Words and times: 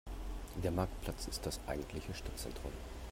Der 0.63 0.71
Marktplatz 0.71 1.27
ist 1.27 1.45
das 1.45 1.59
eigentliche 1.67 2.15
Stadtzentrum. 2.15 2.71